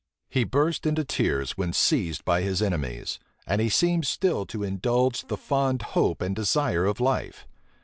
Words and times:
He 0.31 0.45
burst 0.45 0.87
into 0.87 1.05
tears 1.05 1.51
when 1.59 1.73
seized 1.73 2.25
by 2.25 2.41
his 2.41 2.59
enemies; 2.59 3.19
and 3.45 3.61
he 3.61 3.69
seemed 3.69 4.07
still 4.07 4.47
to 4.47 4.63
indulge 4.63 5.27
the 5.27 5.37
fond 5.37 5.83
hope 5.93 6.23
and 6.23 6.35
desire 6.35 6.87
of 6.87 6.99
life. 6.99 7.47